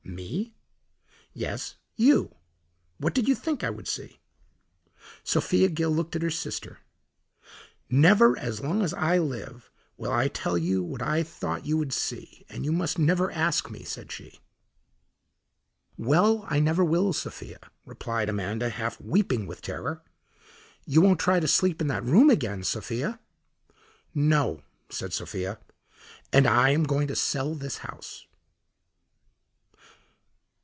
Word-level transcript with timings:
"Me?" 0.03 0.53
"Yes, 1.33 1.75
you. 1.95 2.35
What 2.97 3.13
did 3.13 3.29
you 3.29 3.33
think 3.35 3.63
I 3.63 3.69
would 3.69 3.87
see?" 3.87 4.19
Sophia 5.23 5.69
Gill 5.69 5.89
looked 5.89 6.15
at 6.17 6.21
her 6.21 6.29
sister. 6.29 6.79
"Never 7.89 8.37
as 8.37 8.59
long 8.59 8.81
as 8.81 8.93
I 8.93 9.19
live 9.19 9.71
will 9.95 10.11
I 10.11 10.27
tell 10.27 10.57
you 10.57 10.83
what 10.83 11.01
I 11.01 11.23
thought 11.23 11.65
you 11.65 11.77
would 11.77 11.93
see, 11.93 12.45
and 12.49 12.65
you 12.65 12.73
must 12.73 12.99
never 12.99 13.31
ask 13.31 13.69
me," 13.71 13.83
said 13.85 14.11
she. 14.11 14.41
"Well, 15.97 16.45
I 16.49 16.59
never 16.59 16.83
will, 16.83 17.13
Sophia," 17.13 17.59
replied 17.85 18.27
Amanda, 18.27 18.69
half 18.69 18.99
weeping 18.99 19.47
with 19.47 19.61
terror. 19.61 20.03
"You 20.85 20.99
won't 20.99 21.21
try 21.21 21.39
to 21.39 21.47
sleep 21.47 21.79
in 21.79 21.87
that 21.87 22.03
room 22.03 22.29
again, 22.29 22.63
Sophia?" 22.65 23.21
"No," 24.13 24.61
said 24.89 25.13
Sophia; 25.13 25.57
"and 26.33 26.45
I 26.45 26.71
am 26.71 26.83
going 26.83 27.07
to 27.07 27.15
sell 27.15 27.55
this 27.55 27.77
house." 27.77 28.27